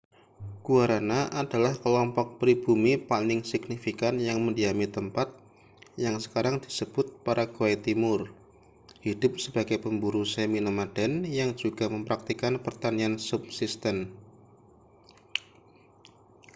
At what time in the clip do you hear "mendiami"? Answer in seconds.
4.45-4.87